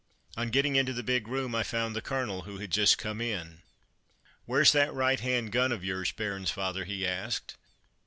[0.35, 3.61] On getting into the big room I found the Colonel, who had just come in.
[4.45, 7.55] "Where's that right hand gun of yours, Bairnsfather?" he asked.